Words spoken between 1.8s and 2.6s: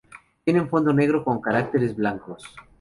blancos.